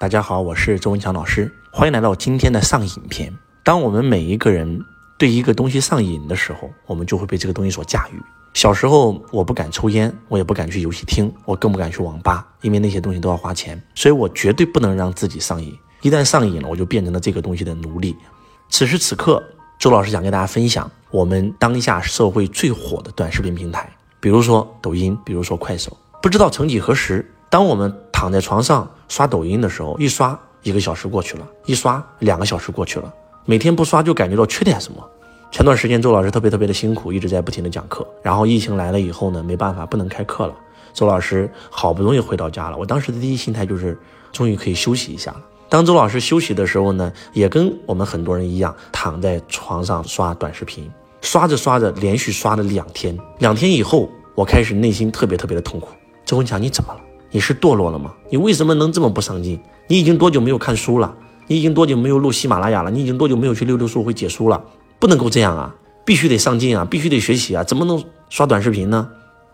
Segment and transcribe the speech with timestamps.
[0.00, 3.30] 大家好，我是周文强老师，欢迎来到今天的上瘾篇。
[3.62, 4.82] 当我们每一个人
[5.18, 8.18] 对一个东西上瘾的时候，我们就会被这个东西所驾驭。
[8.54, 15.78] 小时候我不敢抽烟，我也不敢去游戏厅，我更不敢去网吧，因为那些东西都要花钱，所以我绝对不能让自己上瘾。
[16.00, 18.16] 一旦上瘾了，我就变成了这个东西的奴隶。
[18.70, 19.44] 此时此刻，
[19.78, 23.86] 周老师想跟大家分享我们当下社会最火的短视频平台，
[24.18, 25.94] 比如说抖音，比如说快手。
[26.22, 33.12] 不知道曾几何时，当我们躺在床上刷抖音的时候，一刷一个小时过去了，一刷两个小时过去了。
[33.44, 35.04] 每天不刷就感觉到缺点什么。
[35.50, 38.06] 前段时间周老师特别特别的辛苦，一直在不停的讲课。
[38.22, 40.54] 然后疫情来了以后呢，没办法不能开课了。
[40.94, 43.98] 周老师好不容易回到家了，我当时的第一心态就是
[44.30, 45.40] 终于可以休息一下了。
[45.68, 50.88] 当周老师休息的时候呢，也跟我们很多人一样，躺在床上刷短视频，
[51.20, 53.18] 刷着刷着连续刷了两天。
[53.38, 55.88] 两天以后，我开始内心特别特别的痛苦。
[56.24, 57.00] 周文强，你怎么了？
[57.30, 58.12] 你是堕落了吗？
[58.28, 59.60] 你为什么能这么不上进？
[59.86, 61.14] 你已经多久没有看书了？
[61.46, 62.90] 你已经多久没有录喜马拉雅了？
[62.90, 64.62] 你已经多久没有去溜溜书会解书了？
[64.98, 65.74] 不能够这样啊！
[66.04, 66.84] 必须得上进啊！
[66.84, 67.62] 必须得学习啊！
[67.64, 69.08] 怎么能刷短视频呢？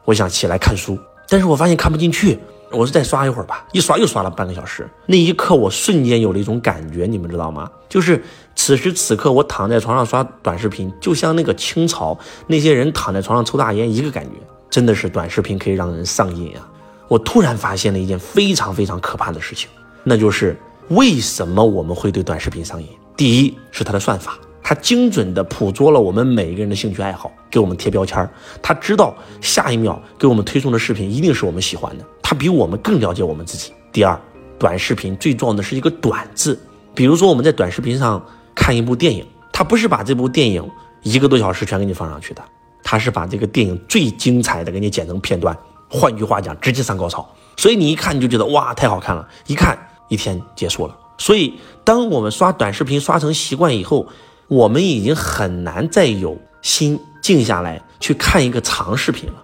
[0.05, 2.39] 我想起来看书，但是我发现看不进去。
[2.73, 4.89] 我是再刷一会儿吧，一刷又刷了半个小时。
[5.07, 7.71] 那一刻，我瞬间有了一种感觉，你们知道吗？
[7.89, 8.21] 就是
[8.57, 12.19] 此时此刻，我躺在床上刷短视频，就像那个清朝
[12.49, 14.33] 那些人躺在床上抽大烟一个感觉。
[14.69, 16.69] 真的是短视频可以让人上瘾啊！
[17.09, 19.69] 我突然发现了一件非常非常可怕的事情，
[20.03, 22.89] 那就是为什么我们会对短视频上瘾？
[23.17, 28.29] 第一是它的算法，它精准的捕捉了我们每一个人的兴趣爱好，给我们贴标签儿。
[28.61, 33.73] 它知道下一秒给我们推送的视频一定是我们喜欢的，它比我们更了解我们自己。
[33.93, 34.21] 第二，
[34.59, 36.61] 短视频最重要的是一个“短”字，
[36.95, 38.21] 比如说我们在短视频上
[38.55, 40.69] 看一部电影，它不是把这部电影
[41.03, 42.43] 一个多小时全给你放上去的，
[42.83, 45.57] 它是把这个电影最精彩的给你剪成片段。
[45.97, 49.77] 换句话讲，直接上高潮，所以你一看你就觉得哇，太好看了，一看
[50.09, 50.95] 一天结束了。
[51.19, 54.07] 所以，当我们刷短视频刷成习惯以后，
[54.49, 59.35] 我们已经很难再有心静下来去看一个长视频了。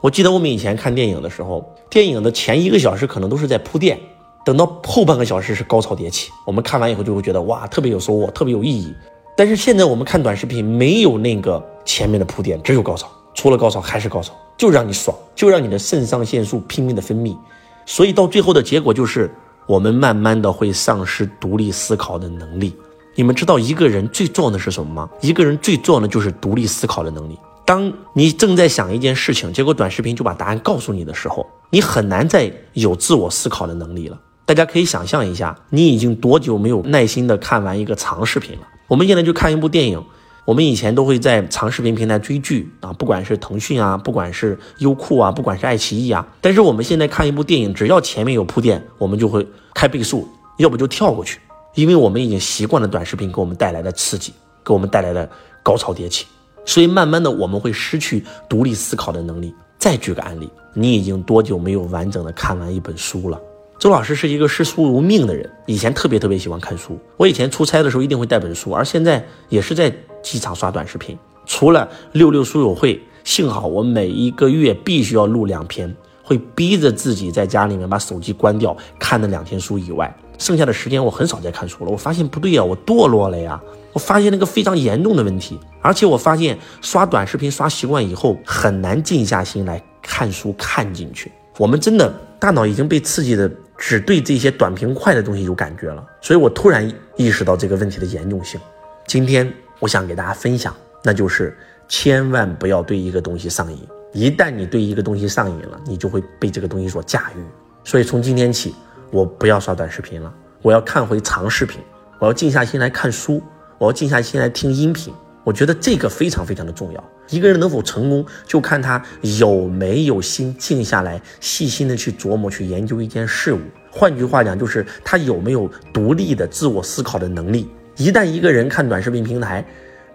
[0.00, 3.98] 我记得我们以前看电影的时候，电影的前一个小时可能都是在铺垫，
[4.44, 8.92] 等到后半个小时是高潮迭起，我们看完以后就会觉得哇，特别有收获，特别有意义。
[9.36, 13.08] 但是现在我们看短视频，没有那个前面的铺垫，只有高潮。
[13.34, 17.36] 除了高潮还是高潮，就让你爽，就让你的肾上腺素拼命的分泌，
[17.84, 19.28] 所以到最后的结果就是
[19.66, 22.72] 我们慢慢的会丧失独立思考的能力。
[23.16, 25.10] 你们知道一个人最重要的是什么吗？
[25.20, 27.36] 一个人最重要的就是独立思考的能力。
[27.64, 34.16] 当你正在想一件事情，结果短视频就把答案告诉你的时候，你很难再有自我思考的能力了。
[34.46, 38.68] 大家可以想象一下，你已经多久没有耐心的看完一个长视频了？
[38.86, 40.00] 我们现在就看一部电影。
[40.44, 46.26] 我们以前都会在长视频平台追剧啊，不管是腾讯啊，不管是优酷啊，不管是爱奇艺啊。
[46.40, 51.38] 但是我们现在看一部电影，只要前面有铺垫，我们就会开倍速，要不就跳过去，
[51.76, 54.32] 因为我们已经习惯了短视频给我们带来的刺激，
[54.64, 55.30] 给我们带来的
[55.62, 56.26] 高潮迭起，
[56.64, 59.54] 所以慢慢的我们会失去独立思考的能力。
[59.78, 63.40] 再举个案例，你已经多久没有完整的看完一本书了？
[63.78, 66.98] 周老师是一个视书如命的人，以前特别特别喜欢看书。
[67.16, 71.18] 我以前出差的时候一定会带本书，而现在也是在机场刷短视频。
[71.44, 81.90] 除了六六书友会，幸好我每一个月必须要录两篇，会逼着自己在家里面把手机关掉看那两天书以外，剩下的时间我很少再看书了。
[81.90, 83.60] 我发现不对呀，我堕落了呀！
[83.92, 91.30] 我发现那个非常严重的问题，而且我发现刷短视频刷习惯以后，很难静下心来看书看进去。
[91.58, 93.50] 我们真的大脑已经被刺激的。
[93.78, 98.60] 只对这些短平快的东西有感觉了，所以我突然意识到这个问题的严重性。
[99.08, 100.72] 今天我想给大家分享，
[101.02, 103.80] 那就是千万不要对一个东西上瘾。
[104.12, 107.42] 一旦你对一个东西上瘾了，你就会被这个东西所驾驭。
[107.82, 108.72] 所以从今天起，
[109.10, 110.32] 我不要刷短视频了，
[110.62, 111.80] 我要看回长视频，
[112.20, 113.42] 我要静下心来看书，
[113.76, 115.12] 我要静下心来听音频。
[115.42, 117.04] 我觉得这个非常非常的重要。
[117.30, 119.02] 一个人能否成功，就看他
[119.40, 123.58] 有没有心静下来，细心的去琢磨、去研究一件事物。
[123.90, 127.68] 换句话讲，就是他有没有独立的自我思考的能力。
[127.96, 129.64] 一旦一个人看短视频平台，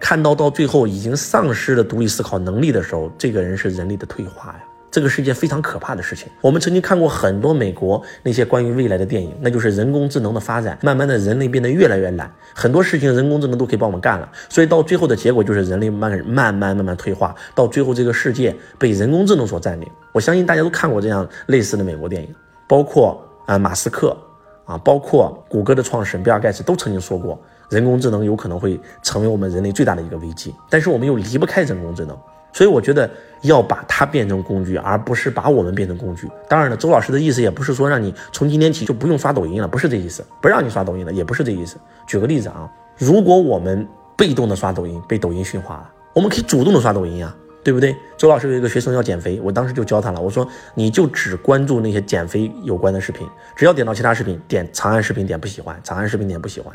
[0.00, 4.64] 看到到最后已经丧失了独立思考能力的时候，这个人是人类的退化呀。
[4.90, 6.26] 这个是一件非常可怕的事情。
[6.40, 14.28] 我们曾经看过很多美国那些关于未来的电影，那就是人工智能的发展，慢慢的人类变得越来越懒，很多事情人工智能都可以帮我们干了。
[14.48, 19.86] 所以到最后的结果就是人类慢慢慢慢慢退化，到最后这个世界被人工智能所占领。
[20.10, 22.34] 我相信大家都看过这样类似的美国电影，
[22.66, 24.16] 包括啊马斯克
[24.64, 30.54] 啊，包括谷歌的创始人比尔盖茨都曾经说过，人工智能有可能会成为我们人类最大的一个危机。
[30.68, 32.16] 但是我们又离不开人工智能。
[32.52, 33.08] 所以我觉得
[33.42, 36.26] 要把它变成工具，而不是把我们变成工具。
[36.48, 41.76] 当然了，周老师的意思也不是说让你从今天起就不用刷抖音了，不是这意思；不让你刷抖音了，也不是这意思。
[42.06, 43.86] 举个例子啊，如果我们
[44.16, 47.36] 被动的刷抖音，被抖音驯化了，我们可以主动的刷抖音啊。
[47.64, 47.94] 对不对？
[48.16, 50.18] 周老师有一个学生要减肥，我当时就教他了。
[50.18, 56.72] 我说，你就只关注那些减肥有关的视频，只要点到其他视频，点长按视频点不喜欢，长按视频点不喜欢，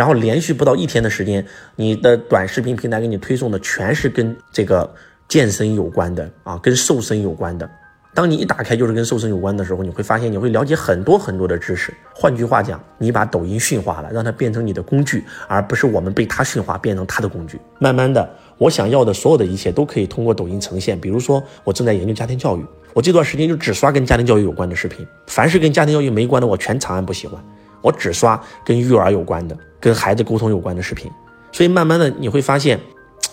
[0.00, 1.44] 然后连续不到一天的时间，
[1.76, 4.90] 你的短视频平台给你推送的全是跟这个
[5.28, 7.70] 健身有关的啊，跟瘦身有关的。
[8.14, 11.92] 当你一打开就是跟瘦身有关的时候，你会发现你会了解很多很多的知识。
[12.14, 17.60] 换句话讲，你把抖音驯化了，让它变成你的工具，而不是我们被它驯化变成它的工具。
[17.78, 18.26] 慢慢的，
[18.56, 20.98] 我想要的所有的一切都可以通过抖音呈现。
[20.98, 22.64] 比如说，我正在研究家庭教育，
[22.94, 27.38] 我这段时间就只刷跟家庭教育有关的视频，凡是跟家庭教育没关的，我全长按不喜欢。
[27.82, 31.10] 我只刷跟育儿有关的、跟孩子沟通有关的视频。
[31.52, 32.78] 所以慢慢的你会发现，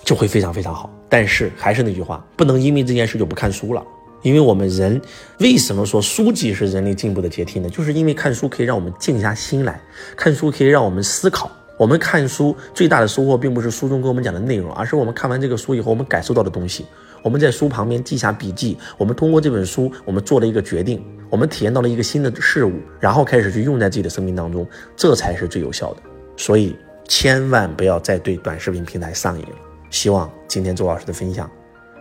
[0.03, 0.89] 就会非常非常好。
[1.09, 3.83] 但是还是那句话，不能因为这件事就不看书了。
[4.23, 4.99] 因为我们人
[5.39, 7.69] 为什么说书籍是人类进步的阶梯呢？
[7.69, 9.79] 就是因为看书可以让我们静下心来，
[10.15, 11.49] 看书可以让我们思考。
[11.77, 16.87] 我们看书最大的收获，并不是书中跟我们讲的内容，而是我们看完这个书以后，我们感受到的东西。
[17.21, 26.01] 我们在书旁边记下笔记，我们通过这本书，我们做了一个决定，我们体验到了一个新的事物，然后开始去用在自己的生命当中，这才是最有效的。
[26.37, 26.75] 所以，
[27.07, 29.55] 千万不要再对短视频平台上瘾了。
[29.89, 31.49] 希望今天周老师的分享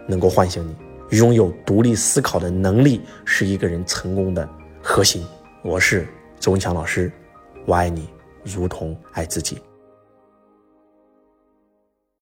[0.09, 0.77] 能够唤醒你。
[1.17, 4.49] 拥有独立思考的能力是一个人成功的
[4.83, 5.25] 核心。
[5.63, 6.07] 我是
[6.41, 7.11] 周文强老师，
[7.65, 8.09] 我爱你，
[8.43, 9.59] 如同爱自己。